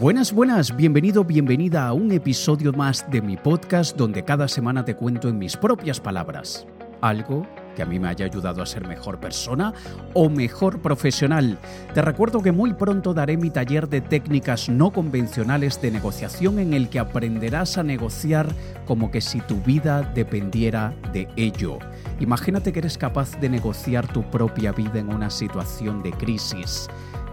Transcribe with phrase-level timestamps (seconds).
[0.00, 4.96] Buenas, buenas, bienvenido, bienvenida a un episodio más de mi podcast donde cada semana te
[4.96, 6.66] cuento en mis propias palabras
[7.02, 7.46] algo
[7.76, 9.72] que a mí me haya ayudado a ser mejor persona
[10.14, 11.58] o mejor profesional.
[11.94, 16.74] Te recuerdo que muy pronto daré mi taller de técnicas no convencionales de negociación en
[16.74, 18.46] el que aprenderás a negociar
[18.86, 21.78] como que si tu vida dependiera de ello.
[22.20, 26.88] Imagínate que eres capaz de negociar tu propia vida en una situación de crisis.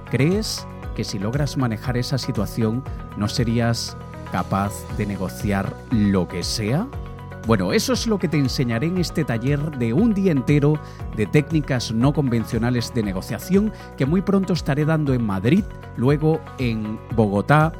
[0.09, 0.65] ¿Crees
[0.99, 2.83] que si logras manejar esa situación
[3.15, 3.95] no serías
[4.33, 6.89] capaz de negociar lo que sea?
[7.47, 10.77] Bueno, eso es lo que te enseñaré en este taller de un día entero
[11.15, 15.63] de técnicas no convencionales de negociación que muy pronto estaré dando en Madrid,
[15.95, 17.71] luego en Bogotá,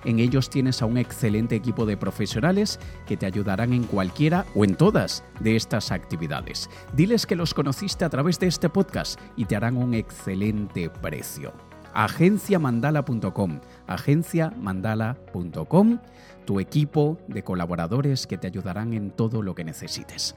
[0.04, 4.64] En ellos tienes a un excelente equipo de profesionales que te ayudarán en cualquiera o
[4.64, 6.70] en todas de estas actividades.
[6.94, 11.52] Diles que los conociste a través de este podcast y te harán un excelente precio.
[11.94, 15.98] Agenciamandala.com, agenciamandala.com,
[16.44, 20.36] tu equipo de colaboradores que te ayudarán en todo lo que necesites.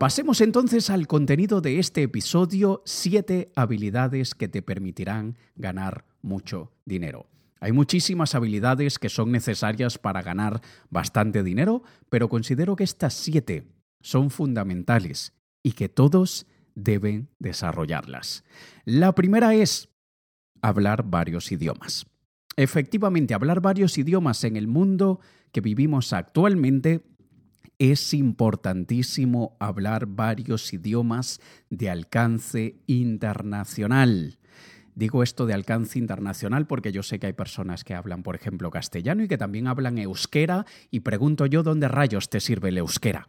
[0.00, 7.26] Pasemos entonces al contenido de este episodio, 7 habilidades que te permitirán ganar mucho dinero.
[7.60, 13.66] Hay muchísimas habilidades que son necesarias para ganar bastante dinero, pero considero que estas 7
[14.00, 18.42] son fundamentales y que todos deben desarrollarlas.
[18.86, 19.90] La primera es
[20.62, 22.06] hablar varios idiomas.
[22.56, 25.20] Efectivamente, hablar varios idiomas en el mundo
[25.52, 27.04] que vivimos actualmente
[27.80, 34.38] es importantísimo hablar varios idiomas de alcance internacional.
[34.94, 38.70] Digo esto de alcance internacional porque yo sé que hay personas que hablan, por ejemplo,
[38.70, 43.26] castellano y que también hablan euskera y pregunto yo dónde rayos te sirve el euskera.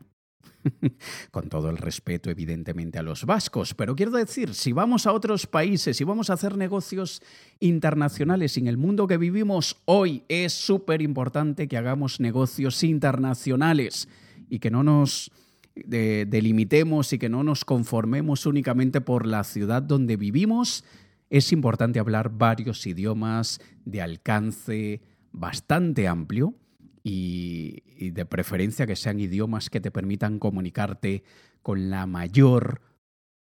[1.31, 5.47] Con todo el respeto, evidentemente, a los vascos, pero quiero decir, si vamos a otros
[5.47, 7.21] países, si vamos a hacer negocios
[7.61, 14.09] internacionales en el mundo que vivimos hoy, es súper importante que hagamos negocios internacionales
[14.51, 15.31] y que no nos
[15.73, 20.83] delimitemos y que no nos conformemos únicamente por la ciudad donde vivimos,
[21.29, 25.01] es importante hablar varios idiomas de alcance
[25.31, 26.53] bastante amplio
[27.01, 31.23] y, de preferencia que sean idiomas que te permitan comunicarte
[31.61, 32.81] con la mayor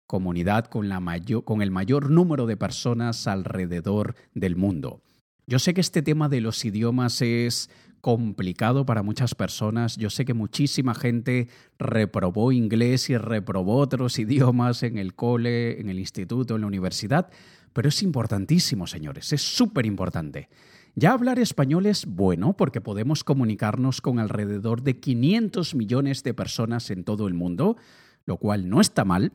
[0.07, 5.03] comunidad, con, la mayor, con el mayor número de personas alrededor del mundo.
[5.47, 7.69] Yo sé que este tema de los idiomas es
[8.05, 9.97] complicado para muchas personas.
[9.97, 11.49] Yo sé que muchísima gente
[11.79, 17.31] reprobó inglés y reprobó otros idiomas en el cole, en el instituto, en la universidad,
[17.73, 20.51] pero es importantísimo, señores, es súper importante.
[20.95, 26.91] Ya hablar español es bueno porque podemos comunicarnos con alrededor de 500 millones de personas
[26.91, 27.79] en todo el mundo,
[28.27, 29.33] lo cual no está mal,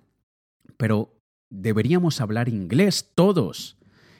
[0.77, 1.19] pero
[1.49, 3.77] deberíamos hablar inglés todos.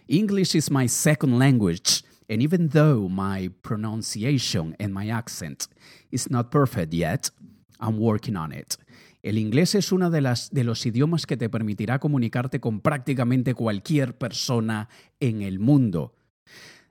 [0.08, 2.04] English is my second language.
[2.30, 5.68] And even though my pronunciation and my accent
[6.12, 7.32] is not perfect yet,
[7.80, 8.76] I'm working on it.
[9.22, 13.54] El inglés es uno de, las, de los idiomas que te permitirá comunicarte con prácticamente
[13.54, 14.88] cualquier persona
[15.20, 16.14] en el mundo.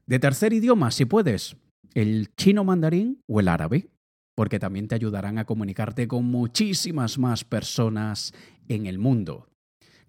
[0.06, 1.56] De tercer idioma, si puedes,
[1.94, 3.88] el chino mandarín o el árabe,
[4.34, 8.34] porque también te ayudarán a comunicarte con muchísimas más personas
[8.68, 9.47] en el mundo.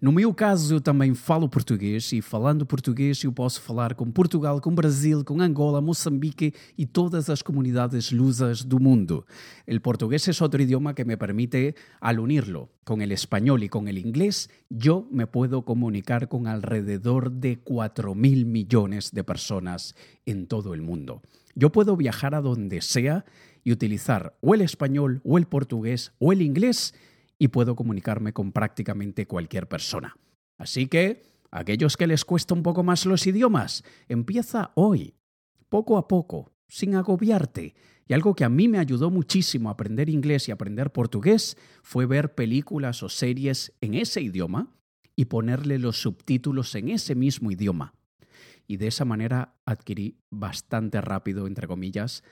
[0.00, 4.58] No meu caso, eu também falo português e falando português eu posso falar com Portugal,
[4.58, 9.26] com Brasil, com Angola, Moçambique e todas as comunidades lusas do mundo.
[9.66, 13.88] El portugués es otro idioma que me permite, al unirlo con el español y con
[13.88, 19.94] el inglés, yo me puedo comunicar con alrededor de 4.000 millones de personas
[20.24, 21.20] en todo el mundo.
[21.54, 23.26] Yo puedo viajar a donde sea
[23.64, 26.94] y utilizar o el español o el portugués o el inglés
[27.40, 30.16] y puedo comunicarme con prácticamente cualquier persona.
[30.56, 35.14] Así que Aquellos que les cuesta un poco más los idiomas, empieza hoy,
[35.68, 37.74] poco a poco, sin agobiarte.
[38.06, 42.06] Y algo que a mí me ayudó muchísimo a aprender inglés y aprender portugués fue
[42.06, 44.72] ver películas o series en ese idioma
[45.16, 47.94] y ponerle los subtítulos en ese mismo idioma.
[48.70, 52.22] Y de esa manera adquirí bastante rápido, entre comillas,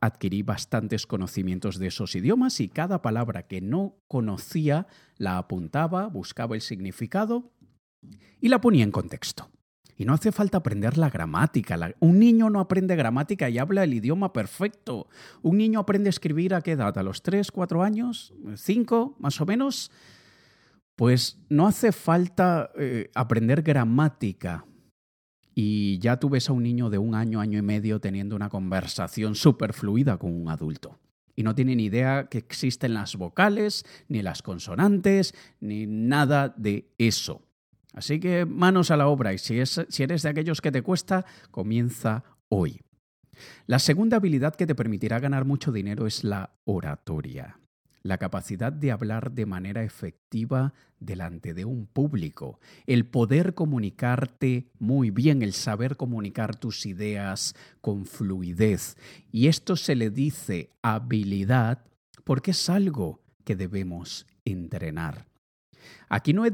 [0.00, 4.86] adquirí bastantes conocimientos de esos idiomas y cada palabra que no conocía
[5.18, 7.52] la apuntaba, buscaba el significado
[8.40, 9.50] y la ponía en contexto.
[9.98, 11.78] Y no hace falta aprender la gramática.
[12.00, 15.10] un niño no aprende gramática y habla el idioma perfecto.
[15.42, 16.96] Un niño aprende a escribir a qué edad?
[16.96, 18.32] ¿A los 3, 4 años?
[18.42, 19.90] ¿5 más o menos?
[20.96, 24.64] Pues no hace falta eh, aprender gramática.
[25.54, 28.48] Y ya tú ves a un niño de un año, año y medio teniendo una
[28.48, 30.98] conversación súper fluida con un adulto.
[31.34, 36.92] Y no tiene ni idea que existen las vocales, ni las consonantes, ni nada de
[36.98, 37.42] eso.
[37.92, 42.24] Así que manos a la obra y si, eres de aquellos que te cuesta, comienza
[42.48, 42.80] hoy.
[43.66, 47.58] La segunda habilidad que te permitirá ganar mucho dinero es la oratoria,
[48.02, 55.10] la capacidad de hablar de manera efectiva delante de un público, el poder comunicarte muy
[55.10, 58.96] bien, el saber comunicar tus ideas con fluidez.
[59.30, 61.84] Y esto se le dice habilidad
[62.24, 65.31] porque es algo que debemos entrenar.
[66.08, 66.44] Aquí no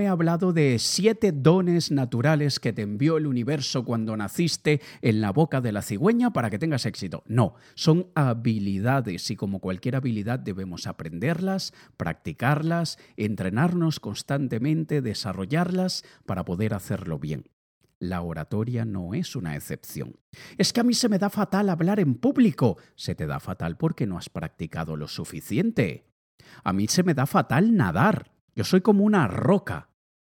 [0.00, 5.32] he, hablado de siete dones naturales que te envió el universo cuando naciste en la
[5.32, 7.22] boca de la cigüeña para que tengas éxito.
[7.26, 16.74] No, son habilidades y como cualquier habilidad debemos aprenderlas, practicarlas, entrenarnos constantemente, desarrollarlas para poder
[16.74, 17.44] hacerlo bien.
[17.98, 20.16] La oratoria no es una excepción.
[20.58, 22.76] Es que a mí se me da fatal hablar en público.
[22.94, 26.04] Se te da fatal porque no has practicado lo suficiente.
[26.62, 28.35] A mí se me da fatal nadar.
[28.56, 29.90] Yo soy como una roca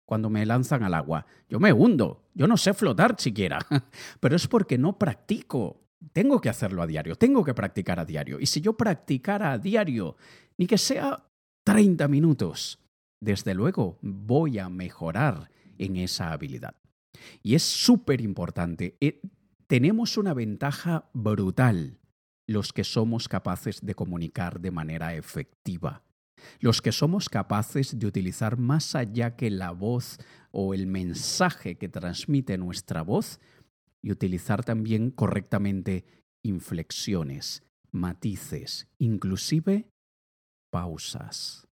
[0.06, 1.26] cuando me lanzan al agua.
[1.48, 3.58] Yo me hundo, yo no sé flotar siquiera,
[4.20, 5.80] pero es porque no practico.
[6.12, 8.40] Tengo que hacerlo a diario, tengo que practicar a diario.
[8.40, 10.16] Y si yo practicara a diario,
[10.56, 11.24] ni que sea
[11.64, 12.78] 30 minutos,
[13.20, 16.76] desde luego voy a mejorar en esa habilidad.
[17.42, 18.96] Y es súper importante.
[19.00, 19.20] Eh,
[19.66, 21.98] tenemos una ventaja brutal
[22.46, 26.02] los que somos capaces de comunicar de manera efectiva
[26.60, 30.18] los que somos capaces de utilizar más allá que la voz
[30.50, 33.40] o el mensaje que transmite nuestra voz
[34.02, 36.04] y utilizar también correctamente
[36.42, 39.88] inflexiones, matices, inclusive
[40.70, 41.68] pausas.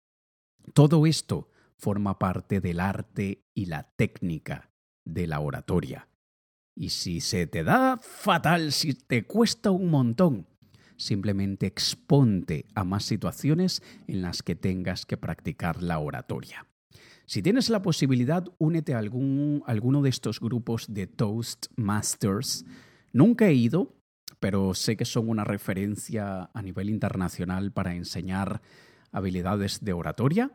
[0.75, 4.70] Todo esto forma parte del arte y la técnica
[5.05, 6.08] de la oratoria.
[6.76, 10.46] Y si se te da fatal, si te cuesta un montón,
[11.00, 16.67] simplemente exponte a más situaciones en las que tengas que practicar la oratoria.
[17.26, 22.64] Si tienes la posibilidad, únete a algún, alguno de estos grupos de Toastmasters.
[23.12, 23.97] Nunca he ido,
[24.41, 28.61] pero sé que son una referencia a nivel internacional para enseñar
[29.12, 30.50] habilidades de oratoria.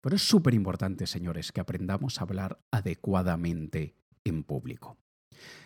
[0.00, 3.94] Pero es súper importante, señores, que aprendamos a hablar adecuadamente
[4.24, 4.98] en público.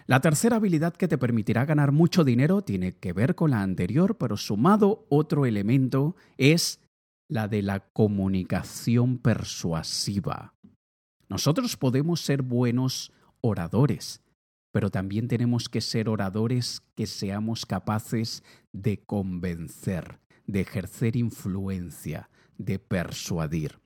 [0.06, 4.16] La tercera habilidad que te permitirá ganar mucho dinero tiene que ver con la anterior,
[4.16, 6.80] pero sumado otro elemento es
[7.28, 10.54] la de la comunicación persuasiva.
[11.28, 13.12] Nosotros podemos ser buenos
[13.42, 14.22] oradores,
[14.72, 22.78] pero también tenemos que ser oradores que seamos capaces de convencer, de ejercer influencia, de
[22.78, 23.78] persuadir.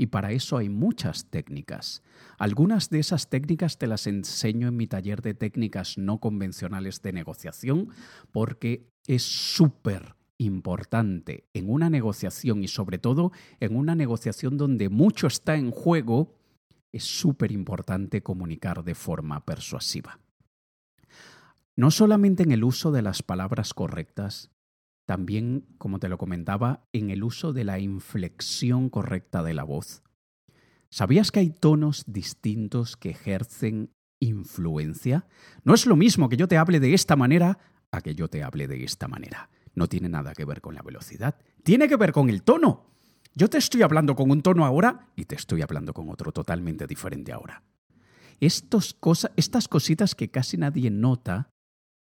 [0.00, 2.04] Y para eso hay muchas técnicas.
[2.38, 7.12] Algunas de esas técnicas te las enseño en mi taller de técnicas no convencionales de
[7.12, 7.88] negociación
[8.30, 15.26] porque es súper importante en una negociación y sobre todo en una negociación donde mucho
[15.26, 16.32] está en juego,
[16.92, 20.20] es súper importante comunicar de forma persuasiva.
[21.74, 24.52] No solamente en el uso de las palabras correctas,
[25.08, 30.02] también, como te lo comentaba, en el uso de la inflexión correcta de la voz.
[30.90, 35.26] ¿Sabías que hay tonos distintos que ejercen influencia?
[35.64, 37.58] No es lo mismo que yo te hable de esta manera
[37.90, 39.48] a que yo te hable de esta manera.
[39.74, 42.90] No tiene nada que ver con la velocidad, tiene que ver con el tono.
[43.34, 46.86] Yo te estoy hablando con un tono ahora y te estoy hablando con otro totalmente
[46.86, 47.62] diferente ahora.
[48.40, 51.48] estas cositas que casi nadie nota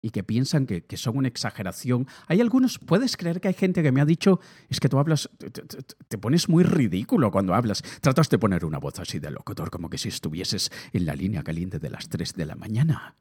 [0.03, 2.07] y que piensan que, son una exageración.
[2.27, 5.29] Hay algunos, puedes creer que hay gente que me ha dicho, es que tú hablas,
[6.09, 7.81] te, pones muy ridículo cuando hablas.
[8.01, 11.41] Tratas de poner una voz así de locutor, como que si estuvieses en la línea
[11.41, 13.15] caliente de las 3 de la mañana.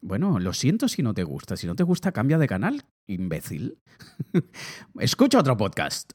[0.00, 1.56] Bueno, lo siento si no te gusta.
[1.56, 3.78] Si no te gusta, cambia de canal, imbécil.
[5.00, 6.12] Escucha otro podcast.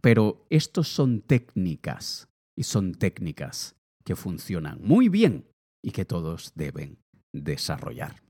[0.00, 5.46] Pero estos son técnicas, y son técnicas que funcionan muy bien
[5.82, 6.98] y que todos deben
[7.32, 8.27] desarrollar.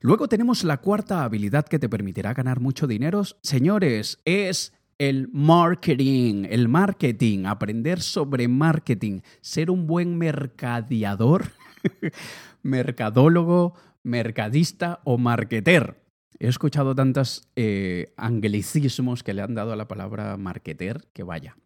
[0.00, 3.22] Luego tenemos la cuarta habilidad que te permitirá ganar mucho dinero.
[3.42, 11.52] Señores, es el marketing, el marketing, aprender sobre marketing, ser un buen mercadeador,
[12.62, 16.02] mercadólogo, mercadista o marketer.
[16.40, 21.56] He escuchado tantos eh, anglicismos que le han dado a la palabra marketer que vaya.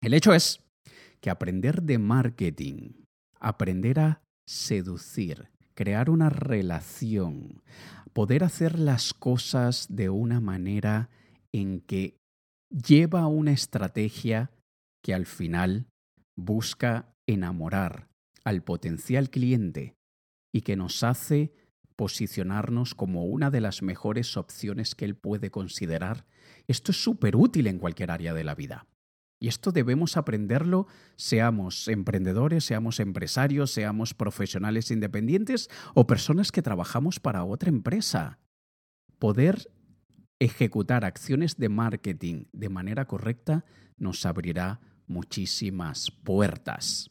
[0.00, 0.60] El hecho es
[1.20, 3.04] que aprender de marketing,
[3.38, 5.50] aprender a seducir,
[5.80, 7.62] crear una relación,
[8.12, 11.08] poder hacer las cosas de una manera
[11.52, 12.18] en que
[12.68, 14.50] lleva una estrategia
[15.02, 15.86] que al final
[16.36, 18.10] busca enamorar
[18.44, 19.96] al potencial cliente
[20.52, 21.54] y que nos hace
[21.96, 26.26] posicionarnos como una de las mejores opciones que él puede considerar.
[26.68, 28.86] Esto es súper útil en cualquier área de la vida.
[29.42, 37.20] Y esto debemos aprenderlo, seamos emprendedores, seamos empresarios, seamos profesionales independientes o personas que trabajamos
[37.20, 38.38] para otra empresa.
[39.18, 39.72] Poder
[40.38, 43.64] ejecutar acciones de marketing de manera correcta
[43.96, 47.10] nos abrirá muchísimas puertas.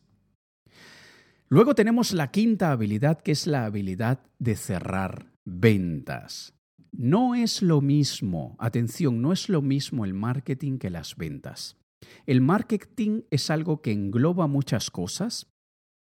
[1.47, 6.53] Luego tenemos la quinta habilidad, que es la habilidad de cerrar ventas.
[6.91, 11.78] No es lo mismo, atención, no es lo mismo el marketing que las ventas.
[12.25, 15.47] El marketing es algo que engloba muchas cosas.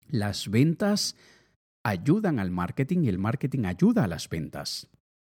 [0.08, 1.16] Las ventas
[1.82, 4.88] ayudan al marketing y el marketing ayuda a las ventas.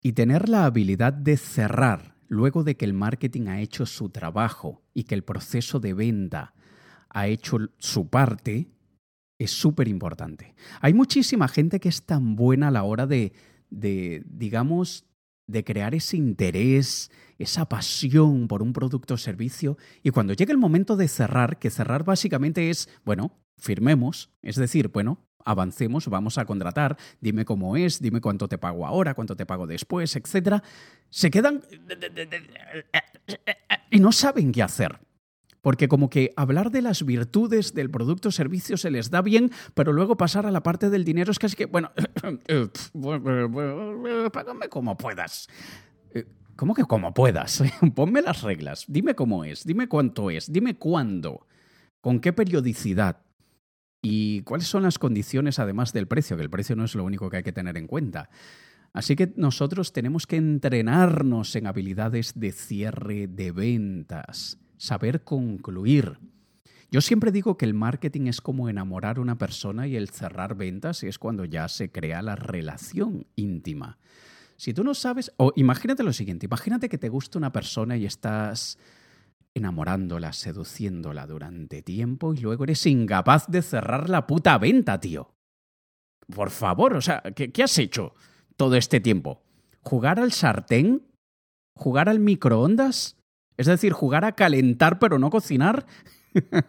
[0.01, 4.81] Y tener la habilidad de cerrar luego de que el marketing ha hecho su trabajo
[4.93, 6.53] y que el proceso de venta
[7.09, 8.69] ha hecho su parte
[9.37, 10.55] es súper importante.
[10.81, 13.33] Hay muchísima gente que es tan buena a la hora de,
[13.69, 15.05] de digamos,
[15.47, 19.77] de crear ese interés, esa pasión por un producto o servicio.
[20.01, 24.89] Y cuando llega el momento de cerrar, que cerrar básicamente es, bueno, firmemos, es decir,
[24.89, 29.45] bueno, avancemos, vamos a contratar, dime cómo es, dime cuánto te pago ahora, cuánto te
[29.45, 30.63] pago después, etc.
[31.09, 31.61] Se quedan
[33.91, 34.99] y no saben qué hacer.
[35.63, 39.49] Porque como que hablar de las virtudes del producto o servicio se les da bien,
[39.73, 41.89] pero luego pasar a la parte del dinero es casi que, bueno,
[44.33, 45.47] págame como puedas.
[46.13, 46.25] Eh,
[46.57, 47.63] ¿Cómo que como puedas?
[47.95, 51.47] Ponme las reglas, dime cómo es, dime cuánto es, dime cuándo,
[52.01, 53.21] con qué periodicidad
[54.01, 57.29] y cuáles son las condiciones además del precio, que el precio no es lo único
[57.29, 58.29] que hay que tener en cuenta.
[58.91, 66.19] Así que nosotros tenemos que entrenarnos en habilidades de cierre de ventas saber concluir.
[66.91, 70.55] Yo siempre digo que el marketing es como enamorar a una persona y el cerrar
[70.55, 73.97] ventas es cuando ya se crea la relación íntima.
[74.57, 78.05] Si tú no sabes, o imagínate lo siguiente, imagínate que te gusta una persona y
[78.05, 78.77] estás
[79.53, 85.33] enamorándola, seduciéndola durante tiempo y luego eres incapaz de cerrar la puta venta, tío.
[86.27, 88.15] Por favor, o sea, ¿qué, qué has hecho
[88.57, 89.43] todo este tiempo?
[89.79, 91.07] ¿Jugar al sartén?
[91.73, 93.22] ¿Jugar al microondas?
[93.57, 95.85] Es decir, jugar a calentar pero no cocinar.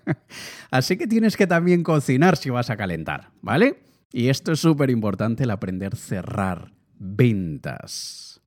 [0.70, 3.82] Así que tienes que también cocinar si vas a calentar, ¿vale?
[4.12, 8.40] Y esto es súper importante, el aprender a cerrar ventas.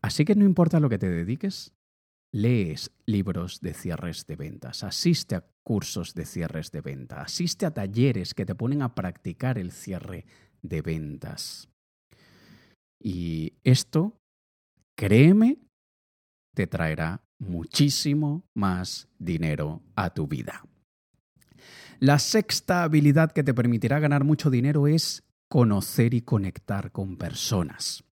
[0.00, 1.72] Así que no importa lo que te dediques,
[2.32, 7.74] lees libros de cierres de ventas, asiste a cursos de cierres de venta, asiste a
[7.74, 10.24] talleres que te ponen a practicar el cierre
[10.62, 11.68] de ventas.
[12.98, 14.18] Y esto,
[14.96, 15.58] créeme,
[16.54, 20.64] te traerá muchísimo más dinero a tu vida.
[21.98, 28.04] La sexta habilidad que te permitirá ganar mucho dinero es conocer y conectar con personas.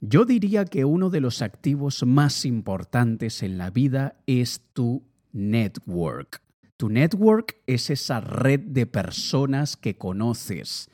[0.00, 6.42] Yo diría que uno de los activos más importantes en la vida es tu network.
[6.76, 10.90] Tu network es esa red de personas que conoces.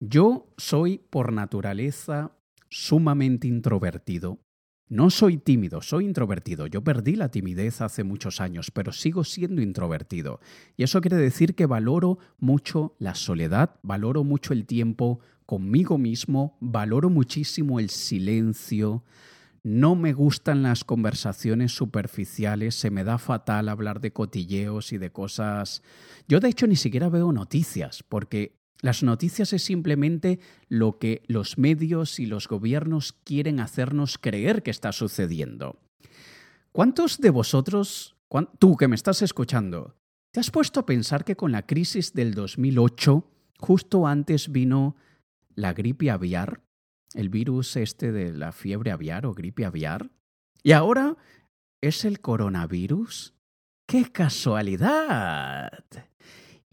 [0.00, 2.32] Yo soy por naturaleza
[2.68, 4.43] sumamente introvertido
[4.88, 6.66] no soy tímido, soy introvertido.
[6.66, 10.40] Yo perdí la timidez hace muchos años, pero sigo siendo introvertido.
[10.76, 16.56] Y eso quiere decir que valoro mucho la soledad, valoro mucho el tiempo conmigo mismo,
[16.60, 19.04] valoro muchísimo el silencio.
[19.62, 25.10] No me gustan las conversaciones superficiales, se me da fatal hablar de cotilleos y de
[25.10, 25.82] cosas.
[26.28, 31.56] Yo de hecho ni siquiera veo noticias, porque las noticias es simplemente lo que los
[31.56, 35.80] medios y los gobiernos quieren hacernos creer que está sucediendo.
[36.70, 38.14] ¿Cuántos de vosotros,
[38.58, 39.96] tú que me estás escuchando,
[40.32, 43.26] te has puesto a pensar que con la crisis del 2008,
[43.58, 44.96] justo antes vino
[45.54, 46.60] la gripe aviar,
[47.14, 50.10] el virus este de la fiebre aviar o gripe aviar,
[50.62, 51.16] y ahora
[51.80, 53.32] es el coronavirus?
[53.86, 55.70] ¡Qué casualidad!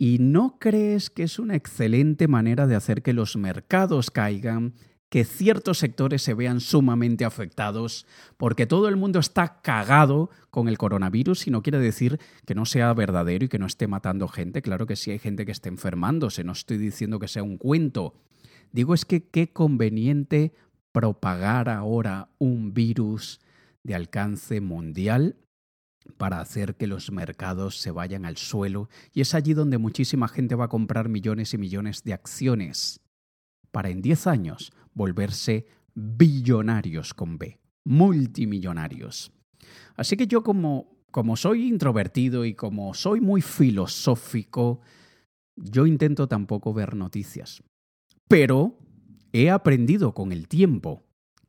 [0.02, 4.74] ¿Y no crees que es una excelente manera de hacer que los mercados caigan,
[5.10, 10.80] que ciertos sectores se vean sumamente afectados, porque todo el mundo está cagado con el
[10.80, 14.64] coronavirus y no quiere decir que no sea verdadero y que no esté matando gente.
[14.64, 18.16] Claro que sí hay gente que esté enfermándose, no estoy diciendo que sea un cuento.
[18.72, 20.52] Digo es que qué conveniente
[20.92, 23.40] propagar ahora un virus
[23.84, 25.36] de alcance mundial
[26.18, 30.56] para hacer que los mercados se vayan al suelo y es allí donde muchísima gente
[30.56, 33.02] va a comprar millones y millones de acciones
[33.72, 39.32] para en 10 años volverse billonarios con B, multimillonarios.
[39.96, 44.82] Así que yo como, como soy introvertido y como soy muy filosófico,
[45.56, 47.64] yo intento tampoco ver noticias.
[48.28, 48.78] Pero
[49.34, 51.04] he aprendido con el tiempo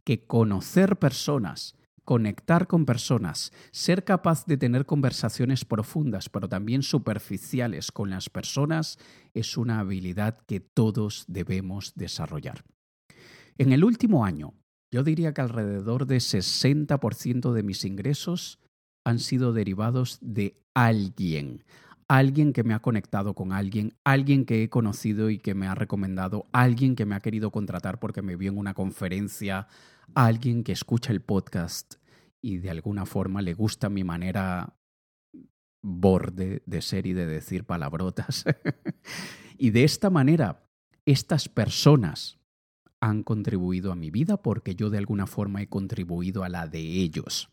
[0.04, 7.92] que conocer personas, conectar con personas, ser capaz de tener conversaciones profundas, pero también superficiales
[7.92, 8.98] con las personas,
[9.34, 12.64] es una habilidad que todos debemos desarrollar.
[13.58, 14.54] En el último año,
[14.90, 18.58] yo diría que alrededor de 60% de mis ingresos
[19.04, 21.64] han sido derivados de alguien,
[22.12, 25.74] alguien que me ha conectado con alguien, alguien que he conocido y que me ha
[25.74, 29.66] recomendado, alguien que me ha querido contratar porque me vio en una conferencia,
[30.14, 31.94] alguien que escucha el podcast
[32.42, 34.76] y de alguna forma le gusta mi manera
[35.80, 38.44] borde de ser y de decir palabrotas.
[39.56, 40.68] y de esta manera,
[41.06, 42.38] estas personas
[43.00, 46.80] han contribuido a mi vida porque yo de alguna forma he contribuido a la de
[46.80, 47.48] ellos.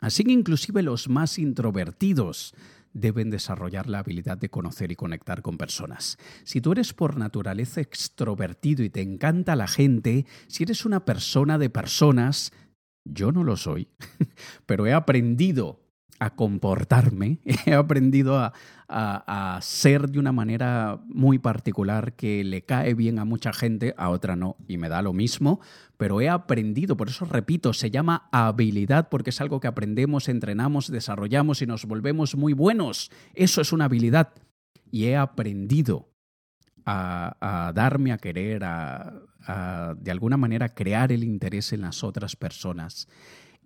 [0.00, 2.54] Así que inclusive los más introvertidos
[2.96, 6.18] deben desarrollar la habilidad de conocer y conectar con personas.
[6.44, 11.58] Si tú eres por naturaleza extrovertido y te encanta la gente, si eres una persona
[11.58, 12.52] de personas,
[13.04, 13.88] yo no lo soy,
[14.66, 15.85] pero he aprendido
[16.18, 18.52] a comportarme, he aprendido a,
[18.88, 24.10] a, ser de una manera muy particular que le cae bien a mucha gente, a
[24.10, 25.60] otra no, y me da lo mismo,
[25.96, 30.90] pero he aprendido, por eso repito, se llama habilidad porque es algo que aprendemos, entrenamos,
[30.90, 33.10] desarrollamos y nos volvemos muy buenos.
[33.34, 34.32] Eso es una habilidad.
[34.90, 36.10] Y he aprendido
[36.84, 39.14] a, a darme a querer, a,
[39.46, 43.08] a de alguna manera crear el interés en las otras personas.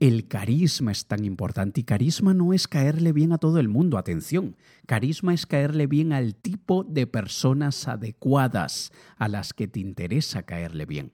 [0.01, 3.99] El carisma es tan importante y carisma no es caerle bien a todo el mundo,
[3.99, 10.45] atención, carisma es caerle bien al tipo de personas adecuadas a las que te interesa
[10.45, 11.13] caerle bien.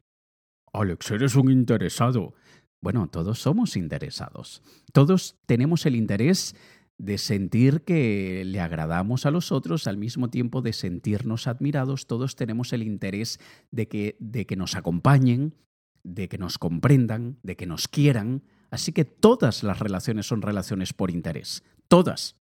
[0.72, 2.34] Alex, eres un interesado.
[2.80, 4.62] Bueno, todos somos interesados.
[4.92, 6.54] Todos tenemos el interés
[6.96, 12.36] de sentir que le agradamos a los otros, al mismo tiempo de sentirnos admirados, todos
[12.36, 13.40] tenemos el interés
[13.72, 15.56] de que, de que nos acompañen,
[16.04, 18.44] de que nos comprendan, de que nos quieran,
[18.76, 21.64] Así que todas las relaciones son relaciones por interés.
[21.88, 22.36] Todas.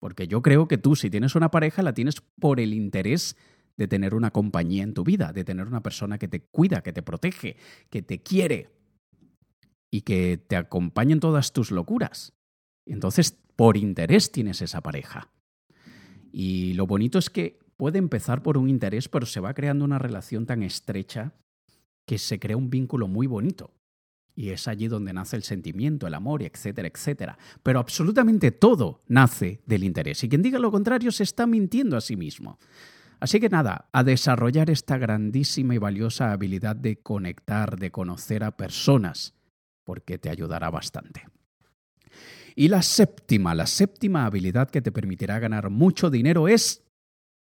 [0.00, 3.36] Porque yo creo que tú, si tienes una pareja, la tienes por el interés
[3.76, 6.94] de tener una compañía en tu vida, de tener una persona que te cuida, que
[6.94, 7.58] te protege,
[7.90, 8.70] que te quiere
[9.90, 12.32] y que te acompañe en todas tus locuras.
[12.86, 15.28] Entonces, por interés tienes esa pareja.
[16.32, 19.98] Y lo bonito es que puede empezar por un interés, pero se va creando una
[19.98, 21.34] relación tan estrecha
[22.06, 23.75] que se crea un vínculo muy bonito.
[24.36, 27.38] Y es allí donde nace el sentimiento, el amor, etcétera, etcétera.
[27.62, 30.22] Pero absolutamente todo nace del interés.
[30.22, 32.58] Y quien diga lo contrario se está mintiendo a sí mismo.
[33.18, 38.56] Así que nada, a desarrollar esta grandísima y valiosa habilidad de conectar, de conocer a
[38.58, 39.34] personas,
[39.84, 41.26] porque te ayudará bastante.
[42.54, 46.84] Y la séptima, la séptima habilidad que te permitirá ganar mucho dinero es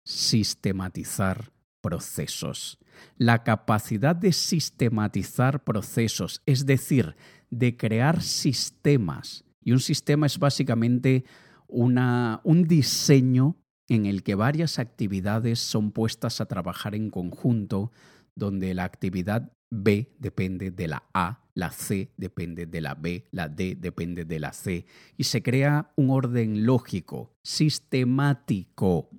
[0.04, 2.78] sistematizar procesos.
[3.18, 7.16] La capacidad de sistematizar procesos, es decir,
[7.50, 9.44] de crear sistemas.
[9.62, 11.24] Y un sistema es básicamente
[11.68, 13.56] una, un diseño
[13.88, 17.92] en el que varias actividades son puestas a trabajar en conjunto,
[18.34, 23.48] donde la actividad B depende de la A, la C depende de la B, la
[23.48, 29.10] D depende de la C, y se crea un orden lógico, sistemático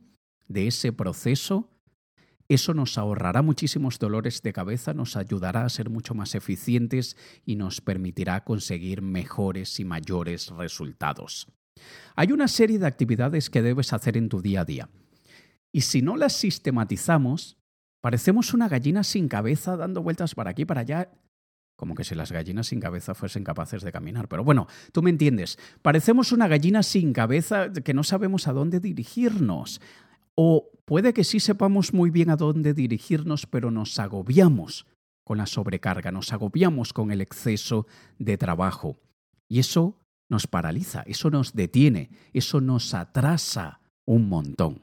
[0.48, 1.73] de ese proceso
[2.50, 7.56] eso nos ahorrará muchísimos dolores de cabeza, nos ayudará a ser mucho más eficientes y
[7.56, 11.48] nos permitirá conseguir mejores y mayores resultados.
[12.16, 14.90] Hay una serie de actividades que debes hacer en tu día a día.
[15.72, 17.58] Y si no las sistematizamos,
[18.02, 21.10] parecemos una gallina sin cabeza dando vueltas para aquí y para allá,
[21.76, 24.28] como que si las gallinas sin cabeza fuesen capaces de caminar.
[24.28, 25.58] Pero bueno, tú me entiendes.
[25.82, 29.82] Parecemos una gallina sin cabeza que no sabemos a dónde dirigirnos.
[30.36, 34.86] O puede que sí sepamos muy bien a dónde dirigirnos, pero nos agobiamos
[35.24, 37.88] con la sobrecarga, nos agobiamos con el exceso
[38.20, 38.98] de trabajo.
[39.48, 39.98] Y eso
[40.30, 44.82] nos paraliza, eso nos detiene, eso nos atrasa un montón.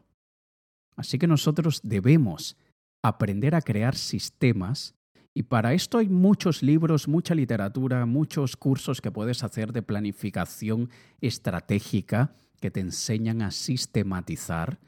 [0.96, 2.56] Así que nosotros debemos
[3.02, 4.94] aprender a crear sistemas
[5.32, 10.90] y para esto hay muchos libros, mucha literatura, muchos cursos que puedes hacer de planificación
[11.20, 14.78] estratégica que te enseñan a sistematizar.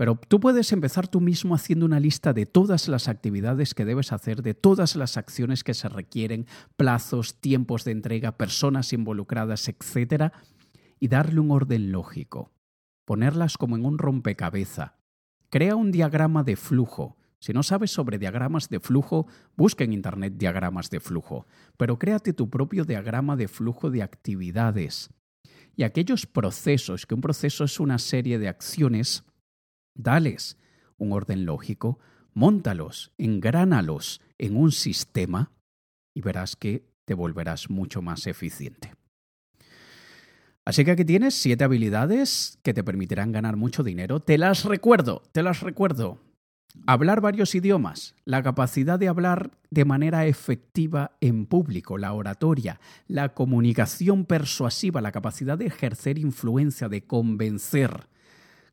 [0.00, 4.12] Pero tú puedes empezar tú mismo haciendo una lista de todas las actividades que debes
[4.12, 6.46] hacer, de todas las acciones que se requieren,
[6.78, 10.32] plazos, tiempos de entrega, personas involucradas, etc.
[10.98, 12.50] Y darle un orden lógico.
[13.04, 14.92] Ponerlas como en un rompecabezas.
[15.50, 17.18] Crea un diagrama de flujo.
[17.38, 22.32] Si no sabes sobre diagramas de flujo, busca en Internet diagramas de flujo, pero créate
[22.32, 25.10] tu propio diagrama de flujo de actividades.
[25.76, 29.24] Y aquellos procesos, que un proceso es una serie de acciones,
[29.94, 30.56] dales
[30.98, 31.98] un orden lógico,
[32.34, 35.50] móntalos, engránalos en un sistema
[36.14, 38.94] y verás que te volverás mucho más eficiente.
[40.64, 44.20] Así que aquí tienes siete habilidades que te permitirán ganar mucho dinero.
[44.20, 46.18] Te las recuerdo, te las recuerdo.
[46.86, 53.30] Hablar varios idiomas, la capacidad de hablar de manera efectiva en público, la oratoria, la
[53.30, 58.06] comunicación persuasiva, la capacidad de ejercer influencia, de convencer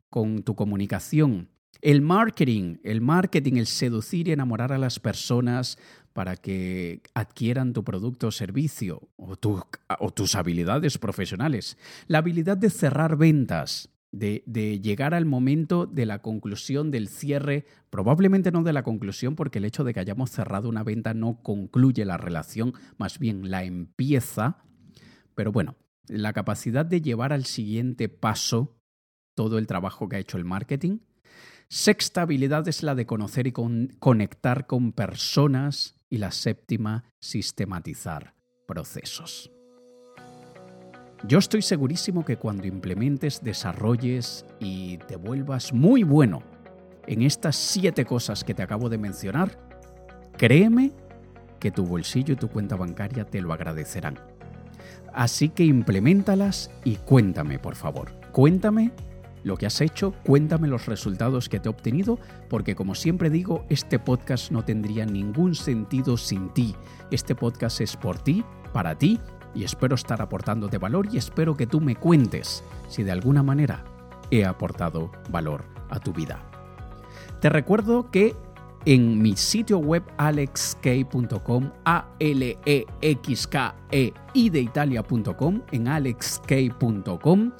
[0.10, 1.50] con tu comunicación,
[1.82, 5.78] el marketing, el marketing, el seducir y enamorar a las personas
[6.13, 9.36] para que adquieran tu producto o servicio o,
[10.00, 16.22] o tus habilidades profesionales, la habilidad de cerrar ventas, de, llegar al momento de la
[16.22, 20.70] conclusión del cierre, probablemente no de la conclusión, porque el hecho de que hayamos cerrado
[20.70, 24.58] una venta no concluye la relación, más bien la empieza,
[25.36, 25.76] pero bueno,
[26.08, 28.77] la capacidad de llevar al siguiente paso
[29.38, 30.97] todo el trabajo que ha hecho el marketing.
[31.69, 38.34] Sexta habilidad es la de conocer y conectar con personas y la séptima, sistematizar
[38.65, 39.52] procesos.
[41.28, 46.41] Yo estoy segurísimo que cuando implementes, desarrolles y te vuelvas muy bueno
[47.06, 49.60] en estas siete cosas que te acabo de mencionar,
[50.38, 50.93] créeme
[51.60, 54.19] que tu bolsillo y tu cuenta bancaria te lo agradecerán.
[55.13, 58.13] Así que implementalas y cuéntame, por favor.
[58.32, 58.91] Cuéntame
[59.48, 63.66] lo que has hecho, cuéntame los resultados que te he obtenido, porque como siempre digo,
[63.70, 66.76] este podcast no tendría ningún sentido sin ti.
[67.10, 69.20] Este podcast es por ti, para ti
[69.56, 73.84] y espero estar aportándote valor y espero que tú me cuentes si de alguna manera
[74.30, 76.44] he aportado valor a tu vida.
[77.40, 78.36] Te recuerdo que
[78.86, 85.88] en mi sitio web alexk.com, a l e x k e y de italia.com, en
[85.88, 87.52] alexk.com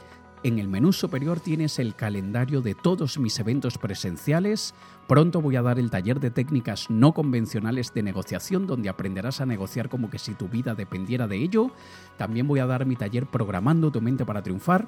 [0.44, 4.74] en el menú superior tienes el calendario de todos mis eventos presenciales.
[5.08, 9.46] Pronto voy a dar el taller de técnicas no convencionales de negociación donde aprenderás a
[9.46, 11.72] negociar como que si tu vida dependiera de ello.
[12.18, 14.88] También voy a dar mi taller Programando tu mente para triunfar.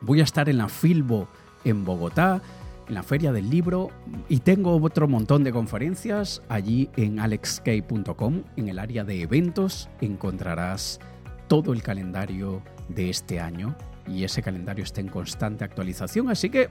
[0.00, 1.28] Voy a estar en la Filbo
[1.64, 2.42] en Bogotá,
[2.88, 3.90] en la Feria del Libro
[4.28, 8.42] y tengo otro montón de conferencias allí en alexk.com.
[8.56, 10.98] En el área de eventos encontrarás
[11.46, 16.68] todo el calendario de este año y ese calendario está en constante actualización, así que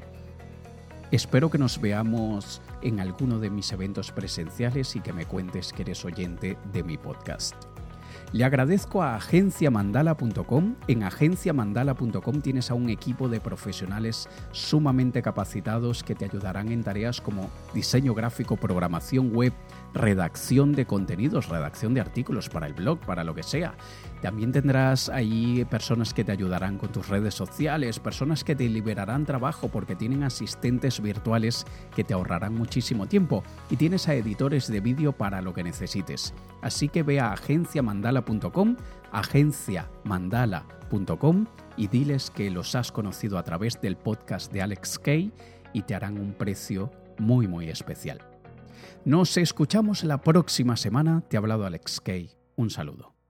[1.12, 5.84] espero que nos veamos en alguno de mis eventos presenciales y que me cuentes que
[5.84, 7.56] eres oyente de mi podcast.
[8.34, 10.76] Le agradezco a agenciamandala.com.
[10.88, 17.20] En agenciamandala.com tienes a un equipo de profesionales sumamente capacitados que te ayudarán en tareas
[17.20, 19.52] como diseño gráfico, programación web,
[19.94, 23.76] redacción de contenidos, redacción de artículos para el blog, para lo que sea.
[24.22, 29.26] También tendrás ahí personas que te ayudarán con tus redes sociales, personas que te liberarán
[29.26, 34.80] trabajo porque tienen asistentes virtuales que te ahorrarán muchísimo tiempo y tienes a editores de
[34.80, 36.36] vídeo para lo que necesites.
[36.62, 38.76] Así que ve a agenciamandala.com,
[39.12, 45.32] agenciamandala.com y diles que los has conocido a través del podcast de Alex Kay
[45.74, 48.20] y te harán un precio muy muy especial.
[49.04, 51.24] Nos escuchamos la próxima semana.
[51.28, 52.30] Te ha hablado Alex Kay.
[52.56, 53.21] Un saludo.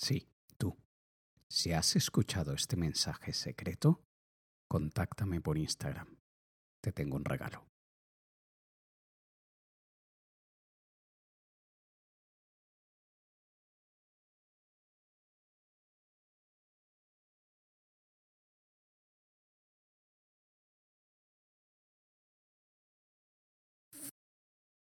[0.00, 0.78] Sí, tú.
[1.46, 4.02] Si has escuchado este mensaje secreto,
[4.66, 6.16] contáctame por Instagram.
[6.80, 7.69] Te tengo un regalo.